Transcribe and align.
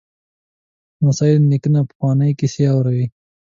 لمسی 0.99 1.31
له 1.37 1.41
نیکه 1.51 1.69
نه 1.73 1.81
پخوانۍ 1.89 2.31
کیسې 2.39 2.63
اوري. 2.73 3.05